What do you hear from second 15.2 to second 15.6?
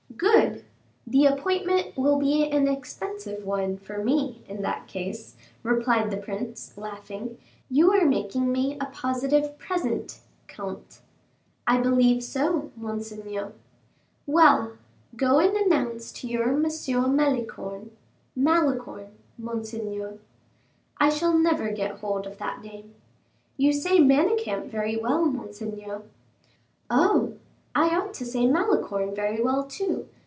and